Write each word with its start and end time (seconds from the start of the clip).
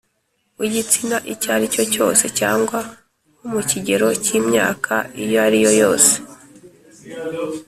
w’igitsina 0.59 1.17
icyo 1.33 1.47
ari 1.55 1.67
cyo 1.73 1.83
cyose 1.93 2.25
cyangwa 2.39 2.79
wo 3.37 3.47
mu 3.53 3.61
kigero 3.69 4.07
cy’imyaka 4.23 4.93
iyo 5.21 5.37
ari 5.45 5.57
yo 5.65 5.71
yose 5.81 6.13